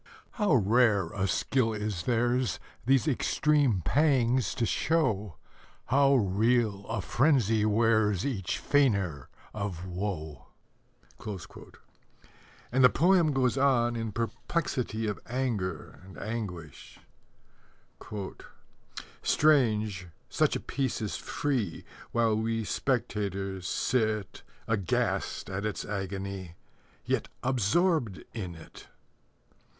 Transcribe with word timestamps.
How 0.31 0.55
rare 0.55 1.09
a 1.13 1.27
skill 1.27 1.73
is 1.73 2.01
theirs 2.05 2.59
These 2.87 3.07
extreme 3.07 3.81
pangs 3.85 4.55
to 4.55 4.65
show, 4.65 5.35
How 5.85 6.15
real 6.15 6.87
a 6.87 7.01
frenzy 7.01 7.65
wears 7.65 8.25
Each 8.25 8.57
feigner 8.57 9.29
of 9.53 9.85
woe! 9.85 10.47
And 12.71 12.83
the 12.83 12.89
poem 12.89 13.31
goes 13.31 13.59
on 13.59 13.95
in 13.95 14.11
perplexity 14.11 15.05
of 15.05 15.19
anger 15.27 16.01
and 16.03 16.17
anguish: 16.17 16.97
Strange, 19.21 20.07
such 20.29 20.55
a 20.55 20.59
Piece 20.61 20.99
is 21.03 21.15
free, 21.15 21.85
While 22.11 22.37
we 22.37 22.63
spectators 22.63 23.67
sit, 23.67 24.41
Aghast 24.67 25.47
at 25.47 25.63
its 25.63 25.85
agony, 25.85 26.55
Yet 27.05 27.27
absorbed 27.43 28.23
in 28.33 28.55
it! 28.55 28.87